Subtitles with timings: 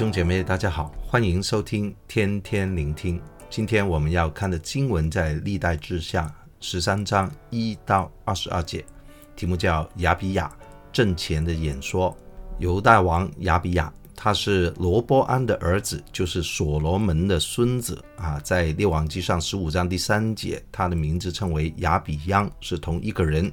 [0.00, 3.20] 兄姐妹，大家好，欢迎收听天天聆听。
[3.50, 8.82] 今天我们要看的经文在历代志下十三章一到二十二节，
[9.36, 10.50] 题目叫亚比亚
[10.90, 12.16] 阵前的演说。
[12.58, 18.40] 犹大王亚比亚，他是罗波安的儿子，就是所罗门的孙子啊。
[18.40, 23.52] 在列王记上十五章第三节，他的名字称为亚比央，是同一个人。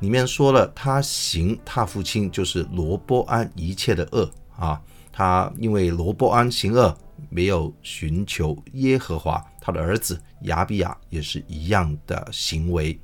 [0.00, 4.80] 里面说了，他行他父亲就是罗波安一切的恶啊。
[5.16, 6.94] 他因为罗波安行恶，
[7.30, 13.00] 没有寻求耶和华，他的儿子亚比亚也是一样的行为。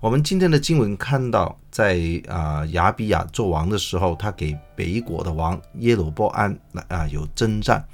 [0.00, 7.86] 我们今天的经文看到，在啊亚比亚做王的时候，他给北国的王耶罗波安啊有征战，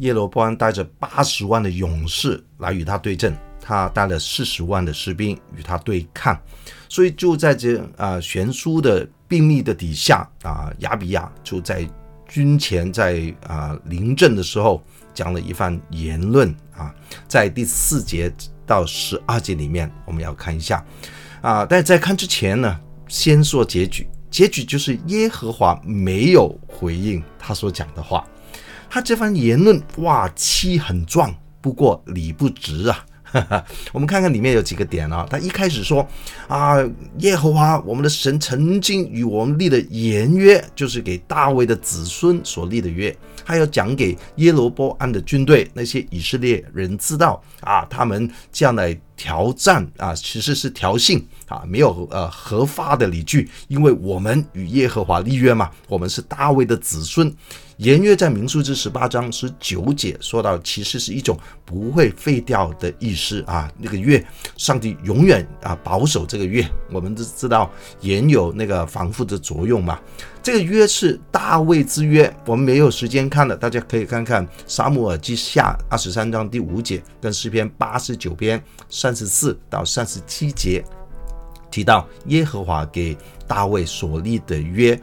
[0.00, 6.36] 耶罗波安带着八十万的勇士来与他对阵，他带了四十万的士兵与他对抗，
[6.88, 11.88] 所以就在这啊悬殊的兵力的底下啊，亚比亚就在。
[12.28, 16.94] 军前在啊临阵的时候讲了一番言论啊，
[17.28, 18.32] 在第四节
[18.66, 20.84] 到十二节里面，我们要看一下
[21.40, 21.64] 啊。
[21.64, 28.26] 但在看之前呢，先说结局，结局就是耶和华没有回应他所讲的话。
[28.90, 33.04] 他这番言论哇，气很壮，不过理不直啊。
[33.92, 35.26] 我们看看里面有几个点啊。
[35.28, 36.06] 他一开始说
[36.48, 36.76] 啊，
[37.18, 43.14] 耶和华我们的神曾经与我们立的言约，就是给大卫的子孙所立的约。
[43.46, 57.30] 还要讲给耶罗波安的军队那些以色列人知道啊，他们这样来挑战啊，其实是挑衅啊，没有呃合法的理据，因为我们与耶和华立约嘛，我们是大卫的子孙。
[57.78, 63.70] 言约在民数记十八章十九节说到，其实是一种不会废掉的意思啊。
[63.78, 64.24] 那个月，
[64.56, 66.64] 上帝永远啊保守这个月。
[66.92, 67.68] 我们都知道
[68.00, 69.98] 言有那个防护的作用嘛。
[70.40, 80.84] 这个约是大卫之约，我们没有时间看了，大家可以看看撒母耳记下二十三章第五节，跟诗篇八十九篇三十四到三十七节
[81.72, 83.16] 提到耶和华给
[83.48, 84.96] 大卫所立的约。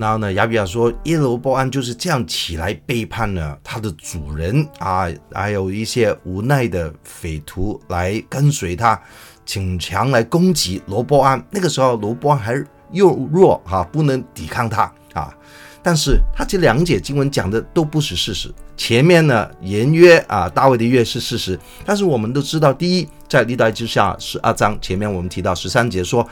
[0.00, 8.98] 然后呢，亚比亚说，耶罗波安就是这样起来背叛了他的主人啊，还有一些无奈的匪徒来跟随他，
[9.44, 11.46] 请强来攻击罗波安。
[11.50, 15.36] 那个时候罗波安还又弱哈、啊，不能抵抗他啊。
[15.82, 18.50] 但是他这两节经文讲的都不是事实。
[18.78, 26.26] 前面呢，言约啊，大卫的约是事实，但是我们都知道，第一，在历代志下十二章前面我们提到十三节说，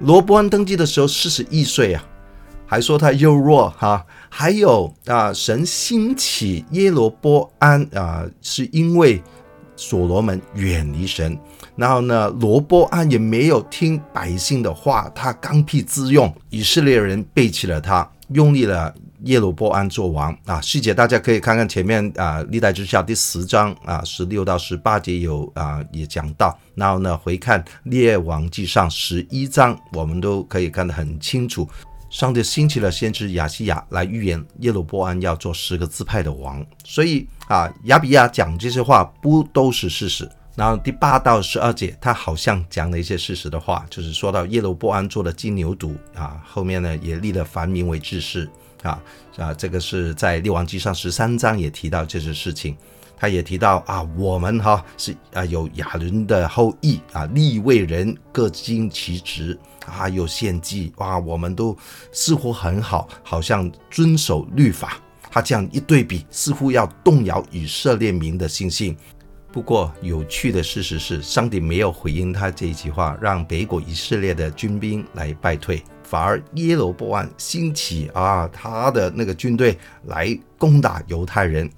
[0.00, 2.04] 罗波安登基的时候四十一岁啊。
[2.74, 9.22] 还说他幼弱哈，还有啊，神兴起耶罗波安啊，是因为
[9.76, 11.38] 所罗门远离神，
[11.76, 18.92] 然后呢，罗波安也没有听百姓的话，他刚愎自用，以色列人背弃了他，拥立了
[19.22, 20.60] 耶罗波安做王啊。
[20.60, 31.68] 细节大家可以看看前面啊，历代志下第十章啊，十六到十八节有啊也讲到，然后呢，回看列王记上十一章，我们都可以看得很清楚。
[32.14, 40.30] 上帝兴起了先知亚西亚来预言耶罗波安要做十个支派的王，所以啊，亚比亚讲这些话不都是事实？
[40.54, 48.48] 然后第八到十二节，他好像讲了一些事实的话，就是说到耶罗波安做了金牛犊啊，后面呢也立了凡民为志士
[48.84, 49.02] 啊
[49.36, 52.76] 啊，这个是在列王记上十三章也提到这些事情。
[53.24, 61.74] 他也提到啊，我们哈是啊有亚伦的后裔啊，利未人各尽其职啊，有献祭哇，我们都
[62.12, 64.98] 似乎很好，好像遵守律法。
[65.30, 68.94] 他这样一对比，似乎要动摇以色列民的信心。
[69.50, 81.70] 不过有趣的事实是，上帝没有回应他这一句话，让北国以色列的军兵来败退，反而耶罗波安兴起啊，他的那个军队来攻打犹太人。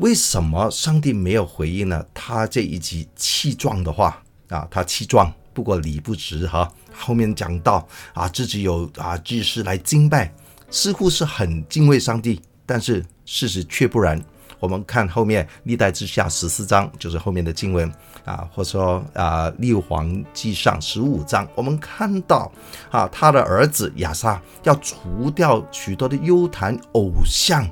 [0.00, 2.02] 为什么上帝没有回应呢？
[2.14, 4.18] 他这一句气壮的话
[4.48, 6.66] 啊，他气壮，不过理不直哈。
[6.90, 10.32] 后面讲到啊，自己有啊祭司来敬拜，
[10.70, 14.18] 似乎是很敬畏上帝，但是事实却不然。
[14.58, 17.86] 我们看后面历代之下十四章，就是后面的经文
[18.24, 22.50] 啊，或者说啊列王记上十五章，我们看到
[22.90, 27.68] 啊他的儿子亚撒要除掉许多的幽坛偶像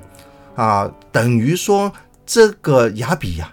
[0.55, 1.91] 啊，等于说。
[2.31, 3.51] 这个亚比呀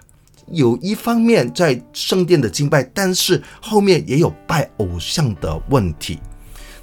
[0.51, 6.19] 有一方面在圣殿的敬拜，但是后面也有拜偶像的问题。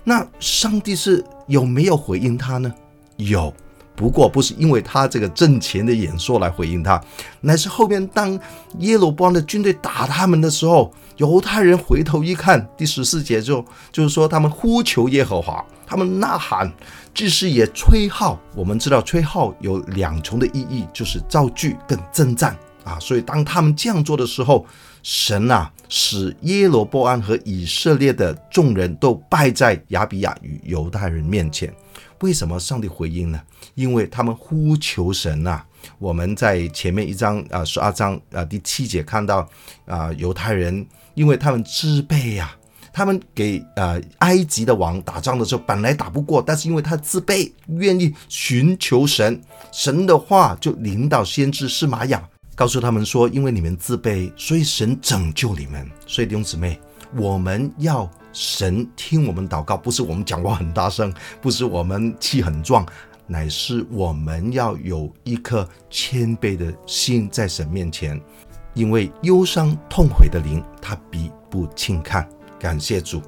[0.03, 2.75] 那上帝是有没有回应他呢？
[3.17, 3.55] 有，
[3.97, 7.01] 不过不是因为他这个阵前的演说来回应他，
[7.41, 8.39] 乃是后面当
[8.79, 16.73] 耶罗波安的军队打他们的时候，犹太人回头一看，第十四节就就是说他们呼求耶和华，他们呐喊，
[17.15, 18.41] 即使也吹号。
[18.57, 22.99] 我们知道吹号有两重的意义，就是造句跟征战啊。
[22.99, 24.67] 所以当他们这样做的时候，
[25.05, 31.73] 神啊，使耶罗波安和以色列的众人都败在亚比亚与犹太人面前。
[32.21, 33.41] 为什么上帝回应呢？
[33.75, 35.63] 因为他们呼求神呐、
[35.99, 39.49] 我们在前面一章啊，十二章啊第七节看到
[39.85, 42.57] 啊，犹太人因为他们自卑呀、
[42.93, 49.41] 他们给啊埃及的王打仗的时候本来打不过，但是因为他自卑，愿意寻求神，
[49.73, 52.23] 神的话就临到先知是玛雅，
[52.55, 55.91] 告诉他们说，因为你们自卑，所以神拯救你们。
[56.07, 56.79] 所以弟兄姊妹，
[57.17, 58.09] 我们要。
[58.35, 62.85] 神听我们祷告，不是我们讲话很大声，不是我们气很壮，
[63.29, 68.21] 乃是我们要有一颗谦卑的心在神面前，
[68.75, 72.29] 因为忧伤痛悔的灵，他必不轻看。
[72.59, 73.23] 感谢主，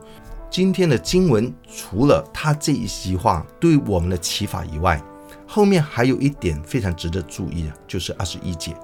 [0.50, 5.00] 今天的经文除了他这一席话对我们的启发以外，
[5.46, 8.74] 后面还有一点非常值得注意的，就是二十一节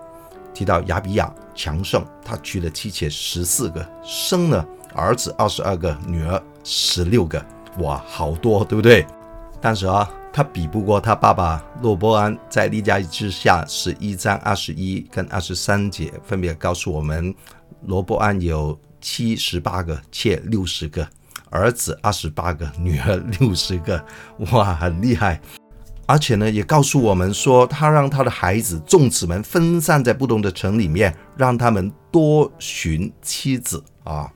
[0.55, 4.65] 提到亚比亚强盛，他娶了妻妾十四个，生了。
[4.95, 7.45] 儿子二十二个，女儿十六个，
[7.79, 9.07] 哇，好多，对不对？
[9.61, 12.37] 但是啊，他比不过他爸爸罗伯安。
[12.49, 17.35] 在历代志下十一章二十一跟二十三节，分别告诉我们，
[17.87, 21.07] 罗伯安有七十八个，妾六十个，
[21.51, 24.05] 儿子二十八个，女儿六十个，
[24.51, 25.41] 哇，很厉害。
[26.07, 34.31] 而且呢，也告诉我们说，他让他的孩子众子们分散在不同的城里面，让他们多寻妻子啊。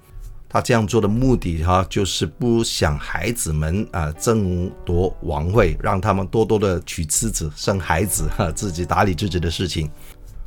[0.48, 9.90] 他这样做的目的哈，就是不想孩子们啊争夺王位，让他们多多的娶妻子、生孩子，哈，自己打理自己的事情。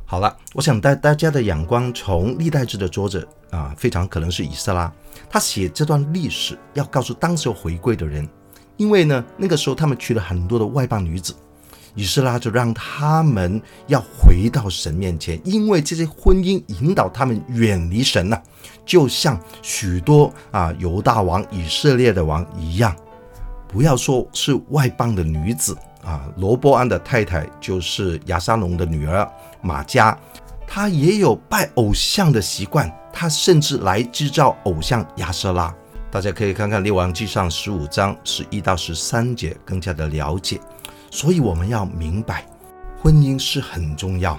[0.06, 4.92] 好了，我想带大家的眼光从历代志的作者啊，非常可能是以色拉，
[5.28, 8.28] 他写这段历史要告诉当时回归的人，
[8.76, 11.34] 因为呢，那个时候他们娶了很多的外邦女子。
[11.94, 18.42] 以斯拉就让他们要回到神面前，因为这些婚姻引导他们远离神了，
[18.86, 22.94] 就像许多啊犹大王、以色列的王一样。
[23.68, 29.28] 不要说是外邦的女子啊，罗波安的太太就是亚沙龙的女儿
[29.62, 30.18] 玛加，
[30.66, 35.72] 她也有拜偶像的习惯，她甚至来制造偶像亚瑟拉。
[36.10, 40.60] 大家可以看看《列王记上》十五章十一到十三节，更加的了解。
[41.10, 42.46] 所以我们要明白，
[43.02, 44.38] 婚姻是很重要，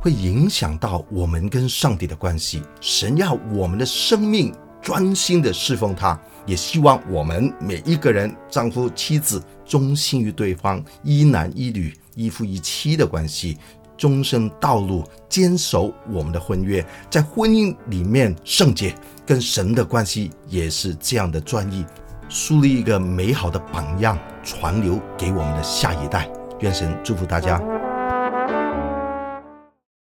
[0.00, 2.62] 会影响到我们跟上帝的关系。
[2.80, 13.58] 神要我们的生命专心的侍奉他，也希望我们每一个人，丈夫妻子忠心于对方，一男一女，一夫一妻的关系，
[13.96, 18.94] 终身道路坚守我们的婚约，在婚姻里面圣洁，
[19.26, 21.84] 跟神的关系也是这样的专一。
[22.28, 26.28] 树立一个美好的榜样，传流给我们的下一代。
[26.60, 27.60] 愿神祝福大家。